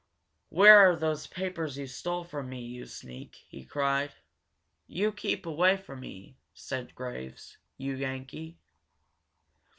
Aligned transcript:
"Where 0.49 0.79
are 0.79 0.95
those 0.95 1.27
papers 1.27 1.77
you 1.77 1.85
stole 1.85 2.23
from 2.23 2.49
me, 2.49 2.59
you 2.65 2.87
sneak?" 2.87 3.45
he 3.47 3.63
cried. 3.63 4.11
"You 4.87 5.11
keep 5.11 5.45
away 5.45 5.77
from 5.77 5.99
me!" 5.99 6.37
said 6.55 6.95
Graves. 6.95 7.57
"You 7.77 7.93
Yankee!" 7.95 8.57